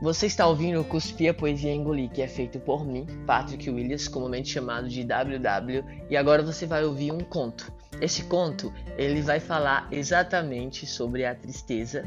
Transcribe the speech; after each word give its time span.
Você 0.00 0.24
está 0.24 0.46
ouvindo 0.46 0.80
o 0.80 0.84
Cuspia 0.84 1.34
Poesia 1.34 1.74
Engoli, 1.74 2.08
que 2.08 2.22
é 2.22 2.26
feito 2.26 2.58
por 2.58 2.86
mim, 2.86 3.06
Patrick 3.26 3.68
Williams, 3.68 4.08
comumente 4.08 4.48
chamado 4.48 4.88
de 4.88 5.02
WW, 5.04 5.84
e 6.08 6.16
agora 6.16 6.42
você 6.42 6.64
vai 6.64 6.82
ouvir 6.82 7.12
um 7.12 7.20
conto. 7.20 7.70
Esse 8.00 8.24
conto, 8.24 8.72
ele 8.96 9.20
vai 9.20 9.38
falar 9.40 9.86
exatamente 9.92 10.86
sobre 10.86 11.26
a 11.26 11.34
tristeza 11.34 12.02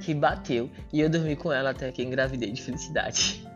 que 0.00 0.12
bateu 0.12 0.68
e 0.92 1.00
eu 1.00 1.08
dormi 1.08 1.36
com 1.36 1.52
ela 1.52 1.70
até 1.70 1.92
que 1.92 2.02
engravidei 2.02 2.50
de 2.50 2.62
felicidade. 2.62 3.46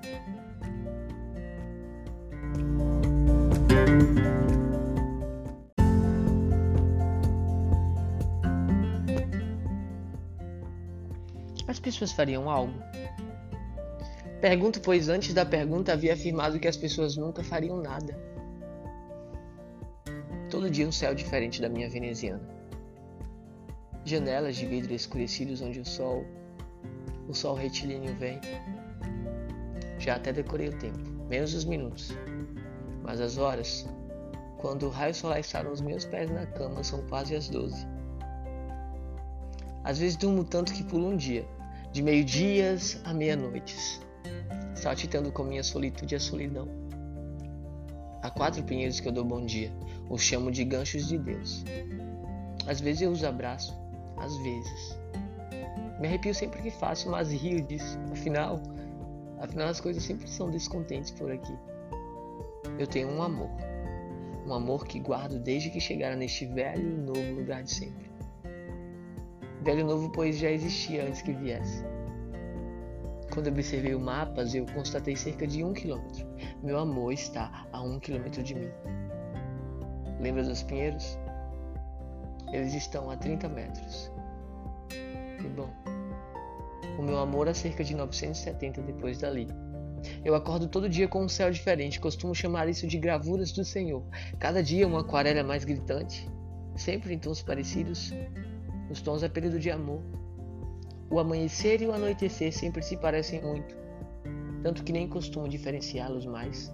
As 11.66 11.80
pessoas 11.80 12.12
fariam 12.12 12.48
algo? 12.48 12.72
Pergunto, 14.44 14.78
pois 14.78 15.08
antes 15.08 15.32
da 15.32 15.46
pergunta 15.46 15.94
havia 15.94 16.12
afirmado 16.12 16.60
que 16.60 16.68
as 16.68 16.76
pessoas 16.76 17.16
nunca 17.16 17.42
fariam 17.42 17.80
nada. 17.80 18.14
Todo 20.50 20.68
dia 20.68 20.86
um 20.86 20.92
céu 20.92 21.14
diferente 21.14 21.62
da 21.62 21.68
minha 21.70 21.88
veneziana. 21.88 22.46
Janelas 24.04 24.54
de 24.56 24.66
vidro 24.66 24.92
escurecidos 24.92 25.62
onde 25.62 25.80
o 25.80 25.84
sol, 25.86 26.26
o 27.26 27.32
sol 27.32 27.54
retilíneo 27.54 28.14
vem. 28.16 28.38
Já 29.98 30.16
até 30.16 30.30
decorei 30.30 30.68
o 30.68 30.76
tempo, 30.76 31.00
menos 31.26 31.54
os 31.54 31.64
minutos. 31.64 32.14
Mas 33.02 33.22
as 33.22 33.38
horas, 33.38 33.88
quando 34.58 34.88
o 34.88 34.90
raio 34.90 35.14
solar 35.14 35.40
está 35.40 35.62
nos 35.62 35.80
meus 35.80 36.04
pés 36.04 36.30
na 36.30 36.44
cama, 36.44 36.84
são 36.84 37.00
quase 37.06 37.34
as 37.34 37.48
doze. 37.48 37.86
Às 39.82 40.00
vezes 40.00 40.18
durmo 40.18 40.44
tanto 40.44 40.74
que 40.74 40.84
pulo 40.84 41.08
um 41.08 41.16
dia, 41.16 41.48
de 41.92 42.02
meio-dias 42.02 43.00
a 43.06 43.14
meia-noites 43.14 44.04
saltitando 44.74 45.32
com 45.32 45.44
minha 45.44 45.62
solitude 45.62 46.14
a 46.14 46.20
solidão. 46.20 46.68
Há 48.22 48.30
quatro 48.30 48.62
pinheiros 48.62 49.00
que 49.00 49.08
eu 49.08 49.12
dou 49.12 49.24
bom 49.24 49.44
dia, 49.44 49.72
os 50.08 50.22
chamo 50.22 50.50
de 50.50 50.64
ganchos 50.64 51.06
de 51.06 51.18
Deus. 51.18 51.64
Às 52.66 52.80
vezes 52.80 53.02
eu 53.02 53.10
os 53.10 53.22
abraço, 53.24 53.74
às 54.16 54.36
vezes. 54.38 54.98
Me 56.00 56.08
arrepio 56.08 56.34
sempre 56.34 56.60
que 56.62 56.70
faço, 56.70 57.10
mas 57.10 57.32
rio 57.32 57.62
disso. 57.62 57.98
Afinal, 58.12 58.60
afinal 59.38 59.68
as 59.68 59.80
coisas 59.80 60.02
sempre 60.02 60.28
são 60.28 60.50
descontentes 60.50 61.10
por 61.10 61.30
aqui. 61.30 61.56
Eu 62.78 62.86
tenho 62.86 63.08
um 63.08 63.22
amor, 63.22 63.50
um 64.46 64.52
amor 64.52 64.86
que 64.86 64.98
guardo 64.98 65.38
desde 65.38 65.70
que 65.70 65.80
chegara 65.80 66.16
neste 66.16 66.46
velho 66.46 66.82
e 66.82 66.96
novo 66.96 67.40
lugar 67.40 67.62
de 67.62 67.70
sempre. 67.70 68.10
Velho 69.62 69.80
e 69.80 69.84
novo, 69.84 70.10
pois 70.10 70.36
já 70.36 70.50
existia 70.50 71.06
antes 71.06 71.22
que 71.22 71.32
viesse. 71.32 71.84
Quando 73.34 73.48
observei 73.48 73.96
o 73.96 74.00
mapas, 74.00 74.54
eu 74.54 74.64
constatei 74.66 75.16
cerca 75.16 75.44
de 75.44 75.64
um 75.64 75.74
quilômetro. 75.74 76.24
Meu 76.62 76.78
amor 76.78 77.12
está 77.12 77.66
a 77.72 77.82
um 77.82 77.98
quilômetro 77.98 78.44
de 78.44 78.54
mim. 78.54 78.70
Lembra 80.20 80.44
dos 80.44 80.62
pinheiros? 80.62 81.18
Eles 82.52 82.72
estão 82.74 83.10
a 83.10 83.16
30 83.16 83.48
metros. 83.48 84.12
E 85.44 85.48
bom, 85.48 85.68
o 86.96 87.02
meu 87.02 87.18
amor 87.18 87.48
a 87.48 87.54
cerca 87.54 87.82
de 87.82 87.96
970 87.96 88.80
depois 88.82 89.18
dali. 89.18 89.48
Eu 90.24 90.36
acordo 90.36 90.68
todo 90.68 90.88
dia 90.88 91.08
com 91.08 91.24
um 91.24 91.28
céu 91.28 91.50
diferente, 91.50 91.98
costumo 91.98 92.36
chamar 92.36 92.68
isso 92.68 92.86
de 92.86 92.98
gravuras 92.98 93.50
do 93.50 93.64
Senhor. 93.64 94.04
Cada 94.38 94.62
dia 94.62 94.86
uma 94.86 95.00
aquarela 95.00 95.42
mais 95.42 95.64
gritante, 95.64 96.30
sempre 96.76 97.12
em 97.12 97.18
tons 97.18 97.42
parecidos. 97.42 98.12
Os 98.88 99.00
tons 99.00 99.24
é 99.24 99.28
período 99.28 99.58
de 99.58 99.72
amor, 99.72 100.02
o 101.10 101.18
amanhecer 101.18 101.82
e 101.82 101.86
o 101.86 101.92
anoitecer 101.92 102.52
sempre 102.52 102.82
se 102.82 102.96
parecem 102.96 103.40
muito, 103.42 103.76
tanto 104.62 104.82
que 104.82 104.92
nem 104.92 105.08
costumo 105.08 105.48
diferenciá-los 105.48 106.26
mais. 106.26 106.72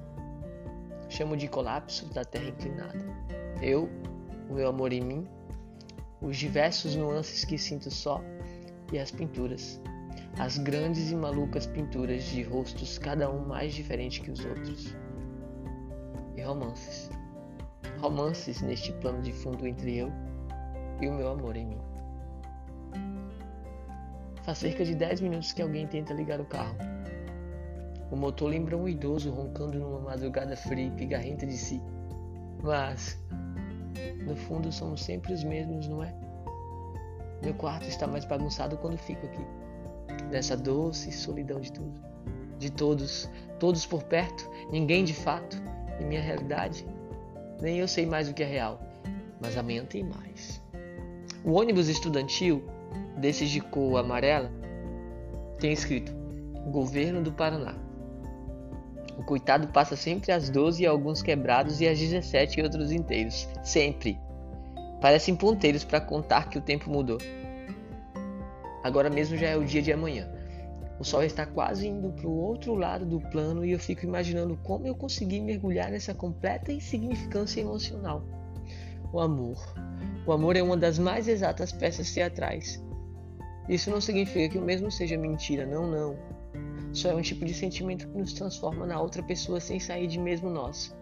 Chamo 1.08 1.36
de 1.36 1.48
colapso 1.48 2.06
da 2.14 2.24
terra 2.24 2.48
inclinada. 2.48 3.04
Eu, 3.60 3.88
o 4.48 4.54
meu 4.54 4.68
amor 4.68 4.92
em 4.92 5.00
mim, 5.00 5.28
os 6.20 6.36
diversos 6.36 6.94
nuances 6.94 7.44
que 7.44 7.58
sinto 7.58 7.90
só 7.90 8.22
e 8.92 8.98
as 8.98 9.10
pinturas, 9.10 9.80
as 10.38 10.58
grandes 10.58 11.10
e 11.10 11.16
malucas 11.16 11.66
pinturas 11.66 12.24
de 12.24 12.42
rostos, 12.42 12.98
cada 12.98 13.30
um 13.30 13.46
mais 13.46 13.74
diferente 13.74 14.20
que 14.20 14.30
os 14.30 14.44
outros. 14.44 14.94
E 16.36 16.42
romances. 16.42 17.10
Romances 18.00 18.62
neste 18.62 18.92
plano 18.94 19.20
de 19.20 19.32
fundo 19.32 19.66
entre 19.66 19.98
eu 19.98 20.12
e 21.00 21.08
o 21.08 21.12
meu 21.12 21.28
amor 21.28 21.56
em 21.56 21.66
mim. 21.66 21.89
Faz 24.50 24.58
cerca 24.58 24.84
de 24.84 24.96
10 24.96 25.20
minutos 25.20 25.52
que 25.52 25.62
alguém 25.62 25.86
tenta 25.86 26.12
ligar 26.12 26.40
o 26.40 26.44
carro. 26.44 26.74
O 28.10 28.16
motor 28.16 28.48
lembra 28.48 28.76
um 28.76 28.88
idoso 28.88 29.30
roncando 29.30 29.78
numa 29.78 30.00
madrugada 30.00 30.56
fria 30.56 30.88
e 30.88 30.90
pigarrenta 30.90 31.46
de 31.46 31.56
si. 31.56 31.80
Mas, 32.60 33.16
no 34.26 34.34
fundo, 34.34 34.72
somos 34.72 35.04
sempre 35.04 35.32
os 35.32 35.44
mesmos, 35.44 35.86
não 35.86 36.02
é? 36.02 36.12
Meu 37.40 37.54
quarto 37.54 37.86
está 37.86 38.08
mais 38.08 38.24
bagunçado 38.24 38.76
quando 38.78 38.98
fico 38.98 39.24
aqui. 39.24 39.46
Nessa 40.32 40.56
doce 40.56 41.12
solidão 41.12 41.60
de 41.60 41.70
tudo. 41.70 42.00
De 42.58 42.72
todos, 42.72 43.30
todos 43.60 43.86
por 43.86 44.02
perto, 44.02 44.50
ninguém 44.72 45.04
de 45.04 45.14
fato. 45.14 45.56
Em 46.00 46.06
minha 46.06 46.20
realidade, 46.20 46.84
nem 47.62 47.78
eu 47.78 47.86
sei 47.86 48.04
mais 48.04 48.28
o 48.28 48.34
que 48.34 48.42
é 48.42 48.46
real. 48.46 48.80
Mas 49.40 49.56
amanhã 49.56 49.84
tem 49.84 50.02
mais. 50.02 50.60
O 51.44 51.52
ônibus 51.52 51.88
estudantil 51.88 52.64
desses 53.20 53.50
de 53.50 53.60
cor 53.60 53.98
amarela, 53.98 54.50
tem 55.58 55.72
escrito 55.72 56.12
Governo 56.70 57.22
do 57.22 57.32
Paraná. 57.32 57.74
O 59.18 59.22
coitado 59.22 59.68
passa 59.68 59.96
sempre 59.96 60.32
às 60.32 60.48
12 60.48 60.82
e 60.82 60.86
alguns 60.86 61.22
quebrados 61.22 61.80
e 61.80 61.86
às 61.86 61.98
17 61.98 62.58
e 62.58 62.62
outros 62.62 62.90
inteiros. 62.90 63.46
Sempre. 63.62 64.18
Parecem 65.00 65.36
ponteiros 65.36 65.84
para 65.84 66.00
contar 66.00 66.48
que 66.48 66.58
o 66.58 66.62
tempo 66.62 66.90
mudou. 66.90 67.18
Agora 68.82 69.10
mesmo 69.10 69.36
já 69.36 69.48
é 69.48 69.56
o 69.56 69.64
dia 69.64 69.82
de 69.82 69.92
amanhã. 69.92 70.26
O 70.98 71.04
sol 71.04 71.22
está 71.22 71.44
quase 71.44 71.88
indo 71.88 72.10
para 72.10 72.26
o 72.26 72.34
outro 72.34 72.74
lado 72.74 73.04
do 73.04 73.20
plano 73.20 73.64
e 73.64 73.72
eu 73.72 73.78
fico 73.78 74.04
imaginando 74.04 74.58
como 74.62 74.86
eu 74.86 74.94
consegui 74.94 75.40
mergulhar 75.40 75.90
nessa 75.90 76.14
completa 76.14 76.72
insignificância 76.72 77.60
emocional. 77.60 78.22
O 79.12 79.20
amor. 79.20 79.58
O 80.26 80.32
amor 80.32 80.56
é 80.56 80.62
uma 80.62 80.76
das 80.76 80.98
mais 80.98 81.26
exatas 81.26 81.72
peças 81.72 82.12
teatrais. 82.12 82.82
Isso 83.70 83.88
não 83.88 84.00
significa 84.00 84.48
que 84.48 84.58
o 84.58 84.62
mesmo 84.62 84.90
seja 84.90 85.16
mentira, 85.16 85.64
não, 85.64 85.88
não. 85.88 86.18
Só 86.92 87.10
é 87.10 87.14
um 87.14 87.22
tipo 87.22 87.44
de 87.44 87.54
sentimento 87.54 88.08
que 88.08 88.18
nos 88.18 88.32
transforma 88.32 88.84
na 88.84 89.00
outra 89.00 89.22
pessoa 89.22 89.60
sem 89.60 89.78
sair 89.78 90.08
de 90.08 90.18
mesmo 90.18 90.50
nós. 90.50 90.92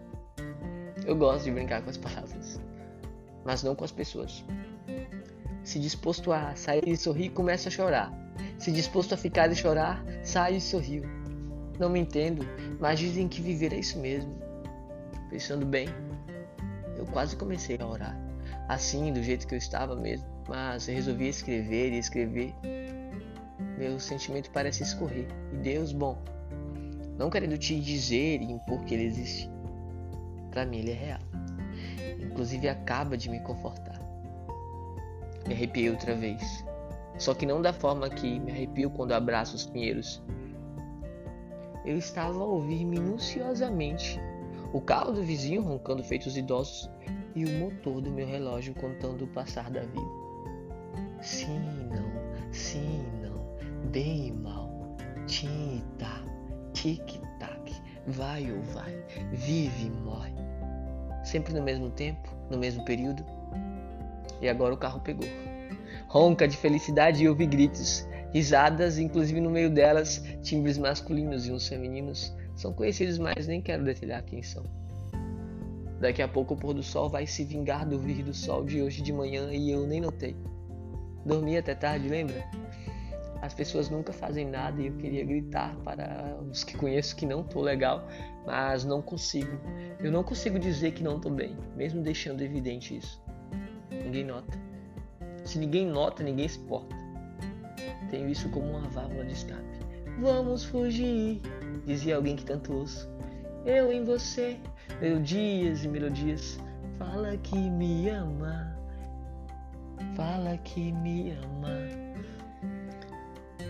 Eu 1.03 1.15
gosto 1.15 1.45
de 1.45 1.51
brincar 1.51 1.81
com 1.81 1.89
as 1.89 1.97
palavras, 1.97 2.61
mas 3.43 3.63
não 3.63 3.73
com 3.73 3.83
as 3.83 3.91
pessoas. 3.91 4.45
Se 5.63 5.79
disposto 5.79 6.31
a 6.31 6.55
sair 6.55 6.87
e 6.87 6.95
sorrir, 6.95 7.29
começa 7.29 7.69
a 7.69 7.71
chorar. 7.71 8.13
Se 8.59 8.71
disposto 8.71 9.13
a 9.13 9.17
ficar 9.17 9.51
e 9.51 9.55
chorar, 9.55 10.05
sai 10.21 10.57
e 10.57 10.61
sorriu. 10.61 11.01
Não 11.79 11.89
me 11.89 11.99
entendo, 11.99 12.45
mas 12.79 12.99
dizem 12.99 13.27
que 13.27 13.41
viver 13.41 13.73
é 13.73 13.79
isso 13.79 13.97
mesmo. 13.97 14.31
Pensando 15.31 15.65
bem, 15.65 15.89
eu 16.95 17.05
quase 17.07 17.35
comecei 17.35 17.79
a 17.81 17.87
orar. 17.87 18.28
Assim, 18.67 19.11
do 19.11 19.21
jeito 19.23 19.47
que 19.47 19.55
eu 19.55 19.57
estava 19.57 19.95
mesmo 19.95 20.39
mas 20.49 20.87
resolvi 20.87 21.27
escrever 21.27 21.93
e 21.93 21.99
escrever. 21.99 22.55
Meu 23.77 23.99
sentimento 23.99 24.49
parece 24.49 24.81
escorrer. 24.81 25.27
E 25.53 25.57
Deus, 25.57 25.93
bom, 25.93 26.17
não 27.17 27.29
querendo 27.29 27.57
te 27.57 27.79
dizer 27.79 28.41
e 28.41 28.51
impor 28.51 28.83
que 28.83 28.95
ele 28.95 29.03
existe, 29.03 29.49
para 30.49 30.65
mim 30.65 30.79
ele 30.79 30.91
é 30.91 30.95
real. 30.95 31.19
Inclusive 32.19 32.67
acaba 32.67 33.15
de 33.15 33.29
me 33.29 33.39
confortar. 33.41 33.99
Me 35.47 35.53
arrepiei 35.53 35.91
outra 35.91 36.15
vez. 36.15 36.65
Só 37.19 37.33
que 37.35 37.45
não 37.45 37.61
da 37.61 37.71
forma 37.71 38.09
que 38.09 38.39
me 38.39 38.51
arrepio 38.51 38.89
quando 38.89 39.11
abraço 39.11 39.55
os 39.55 39.65
pinheiros. 39.65 40.21
Eu 41.85 41.97
estava 41.97 42.39
a 42.39 42.45
ouvir 42.45 42.85
minuciosamente 42.85 44.19
o 44.73 44.81
carro 44.81 45.11
do 45.11 45.23
vizinho 45.23 45.61
roncando 45.61 46.03
feitos 46.03 46.35
idosos 46.35 46.89
e 47.35 47.45
o 47.45 47.59
motor 47.59 48.01
do 48.01 48.11
meu 48.11 48.27
relógio 48.27 48.73
contando 48.75 49.25
o 49.25 49.27
passar 49.27 49.69
da 49.69 49.81
vida. 49.81 50.29
Sim 51.21 51.59
não, 51.89 52.53
sim 52.53 53.03
não, 53.21 53.89
bem 53.91 54.27
e 54.27 54.31
mal, 54.31 54.97
tim 55.27 55.83
tá, 55.97 56.23
tic-tac, 56.73 57.73
vai 58.07 58.51
ou 58.51 58.61
vai, 58.61 58.93
vive 59.33 59.87
e 59.87 59.89
morre. 59.89 60.33
Sempre 61.23 61.53
no 61.53 61.61
mesmo 61.61 61.89
tempo, 61.91 62.29
no 62.49 62.57
mesmo 62.57 62.83
período. 62.85 63.23
E 64.41 64.47
agora 64.47 64.73
o 64.73 64.77
carro 64.77 65.01
pegou. 65.01 65.27
Ronca 66.07 66.47
de 66.47 66.57
felicidade 66.57 67.23
e 67.23 67.29
ouve 67.29 67.45
gritos, 67.45 68.07
risadas, 68.33 68.97
inclusive 68.97 69.41
no 69.41 69.49
meio 69.49 69.69
delas, 69.69 70.23
timbres 70.41 70.77
masculinos 70.77 71.45
e 71.45 71.51
uns 71.51 71.67
femininos. 71.67 72.33
São 72.55 72.73
conhecidos, 72.73 73.17
mas 73.17 73.47
nem 73.47 73.61
quero 73.61 73.83
detalhar 73.83 74.23
quem 74.23 74.41
são. 74.41 74.78
Daqui 75.99 76.21
a 76.21 76.27
pouco 76.27 76.53
o 76.53 76.57
pôr 76.57 76.73
do 76.73 76.81
sol 76.81 77.09
vai 77.09 77.27
se 77.27 77.43
vingar 77.43 77.87
do 77.87 77.99
vir 77.99 78.23
do 78.23 78.33
sol 78.33 78.63
de 78.63 78.81
hoje 78.81 79.01
de 79.01 79.11
manhã 79.11 79.51
e 79.51 79.69
eu 79.69 79.85
nem 79.85 79.99
notei. 79.99 80.35
Dormi 81.25 81.57
até 81.57 81.75
tarde, 81.75 82.07
lembra? 82.07 82.43
As 83.41 83.53
pessoas 83.53 83.89
nunca 83.89 84.11
fazem 84.11 84.45
nada 84.45 84.81
e 84.81 84.87
eu 84.87 84.95
queria 84.95 85.23
gritar 85.25 85.75
para 85.83 86.37
os 86.49 86.63
que 86.63 86.77
conheço 86.77 87.15
que 87.15 87.25
não 87.25 87.43
tô 87.43 87.61
legal, 87.61 88.07
mas 88.45 88.83
não 88.83 89.01
consigo. 89.01 89.59
Eu 89.99 90.11
não 90.11 90.23
consigo 90.23 90.59
dizer 90.59 90.91
que 90.91 91.03
não 91.03 91.19
tô 91.19 91.29
bem, 91.29 91.57
mesmo 91.75 92.01
deixando 92.01 92.41
evidente 92.41 92.97
isso. 92.97 93.21
Ninguém 93.91 94.25
nota. 94.25 94.57
Se 95.45 95.57
ninguém 95.57 95.87
nota, 95.87 96.23
ninguém 96.23 96.47
se 96.47 96.59
importa. 96.59 96.95
Tenho 98.09 98.29
isso 98.29 98.49
como 98.49 98.69
uma 98.69 98.89
válvula 98.89 99.25
de 99.25 99.33
escape. 99.33 99.79
Vamos 100.19 100.65
fugir, 100.65 101.41
dizia 101.85 102.17
alguém 102.17 102.35
que 102.35 102.43
tanto 102.43 102.73
ouço. 102.73 103.09
Eu 103.65 103.91
em 103.91 104.03
você, 104.03 104.57
melodias 105.01 105.83
e 105.83 105.87
melodias. 105.87 106.59
Fala 106.97 107.37
que 107.37 107.57
me 107.57 108.09
ama, 108.09 108.75
fala 110.15 110.57
que 110.57 110.91
me 110.91 111.31
ama. 111.31 112.09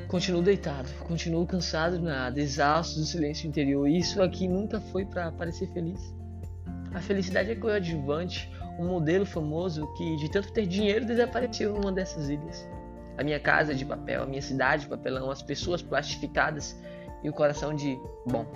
Continuo 0.08 0.42
deitado, 0.42 0.90
continuo 1.08 1.46
cansado 1.46 2.00
de 2.00 2.04
nada, 2.04 2.40
exausto 2.40 3.00
do 3.00 3.06
silêncio 3.06 3.48
interior. 3.48 3.88
Isso 3.88 4.22
aqui 4.24 4.48
nunca 4.48 4.82
foi 4.82 5.06
para 5.06 5.32
parecer 5.32 5.68
feliz. 5.72 6.14
A 6.96 7.00
felicidade 7.00 7.52
é 7.52 7.56
coadjuvante, 7.56 8.52
um 8.80 8.88
modelo 8.88 9.26
famoso 9.26 9.86
que, 9.94 10.16
de 10.16 10.32
tanto 10.32 10.52
ter 10.52 10.66
dinheiro, 10.66 11.06
desapareceu 11.06 11.74
numa 11.74 11.92
dessas 11.92 12.28
ilhas. 12.30 12.68
A 13.20 13.24
minha 13.24 13.40
casa 13.40 13.76
de 13.76 13.86
papel, 13.86 14.24
a 14.24 14.26
minha 14.26 14.42
cidade 14.42 14.84
de 14.84 14.90
papelão, 14.90 15.30
as 15.30 15.44
pessoas 15.44 15.84
plastificadas 15.84 16.76
e 17.24 17.30
o 17.30 17.34
coração 17.34 17.76
de, 17.76 17.96
bom, 18.26 18.48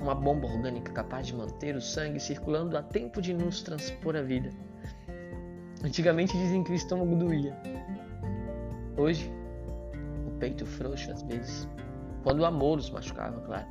uma 0.00 0.14
bomba 0.14 0.46
orgânica 0.46 0.92
capaz 0.92 1.26
de 1.26 1.34
manter 1.34 1.74
o 1.74 1.80
sangue 1.80 2.20
circulando 2.20 2.76
a 2.76 2.82
tempo 2.82 3.20
de 3.20 3.34
nos 3.34 3.62
transpor 3.62 4.16
a 4.16 4.22
vida. 4.22 4.50
Antigamente 5.84 6.36
dizem 6.36 6.62
que 6.64 6.72
o 6.72 6.74
estômago 6.74 7.14
doía. 7.16 7.56
Hoje, 8.96 9.32
peito 10.38 10.64
frouxo 10.66 11.10
às 11.12 11.22
vezes. 11.22 11.68
Quando 12.22 12.40
o 12.40 12.44
amor 12.44 12.78
os 12.78 12.90
machucava, 12.90 13.40
claro. 13.40 13.66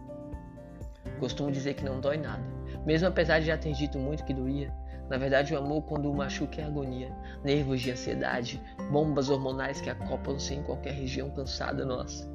Costumo 1.19 1.51
dizer 1.51 1.73
que 1.73 1.83
não 1.83 1.99
dói 1.99 2.17
nada. 2.17 2.43
Mesmo 2.85 3.07
apesar 3.07 3.39
de 3.39 3.47
já 3.47 3.57
ter 3.57 3.73
dito 3.73 3.97
muito 3.97 4.23
que 4.23 4.33
doía, 4.33 4.73
na 5.09 5.17
verdade 5.17 5.53
o 5.53 5.57
amor 5.57 5.83
quando 5.83 6.11
o 6.11 6.15
machuca 6.15 6.61
é 6.61 6.65
agonia, 6.65 7.11
nervos 7.43 7.81
de 7.81 7.91
ansiedade, 7.91 8.61
bombas 8.91 9.29
hormonais 9.29 9.81
que 9.81 9.89
acoplam-se 9.89 10.53
em 10.53 10.63
qualquer 10.63 10.93
região 10.93 11.29
cansada 11.31 11.85
nossa. 11.85 12.29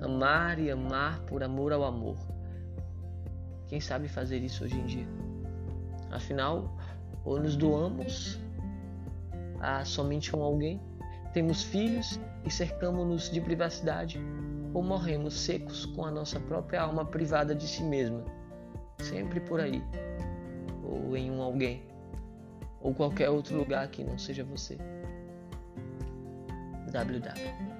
Amar 0.00 0.58
e 0.58 0.70
amar 0.70 1.20
por 1.22 1.42
amor 1.42 1.72
ao 1.72 1.84
amor. 1.84 2.33
Quem 3.74 3.80
sabe 3.80 4.06
fazer 4.06 4.38
isso 4.38 4.62
hoje 4.62 4.78
em 4.78 4.86
dia? 4.86 5.06
Afinal, 6.12 6.78
ou 7.24 7.40
nos 7.40 7.56
doamos 7.56 8.38
a 9.58 9.84
somente 9.84 10.36
um 10.36 10.44
alguém, 10.44 10.80
temos 11.32 11.64
filhos 11.64 12.20
e 12.44 12.52
cercamos-nos 12.52 13.28
de 13.28 13.40
privacidade, 13.40 14.20
ou 14.72 14.80
morremos 14.80 15.34
secos 15.34 15.86
com 15.86 16.04
a 16.04 16.10
nossa 16.12 16.38
própria 16.38 16.82
alma 16.82 17.04
privada 17.04 17.52
de 17.52 17.66
si 17.66 17.82
mesma, 17.82 18.24
sempre 19.00 19.40
por 19.40 19.58
aí, 19.58 19.82
ou 20.84 21.16
em 21.16 21.28
um 21.32 21.42
alguém, 21.42 21.82
ou 22.80 22.94
qualquer 22.94 23.28
outro 23.28 23.58
lugar 23.58 23.88
que 23.88 24.04
não 24.04 24.16
seja 24.16 24.44
você. 24.44 24.78
WW. 26.92 27.74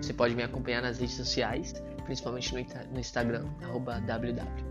Você 0.00 0.12
pode 0.12 0.36
me 0.36 0.44
acompanhar 0.44 0.82
nas 0.82 1.00
redes 1.00 1.16
sociais, 1.16 1.74
principalmente 2.06 2.86
no 2.92 2.98
Instagram, 2.98 3.44
arroba 3.62 4.00
WW. 4.00 4.65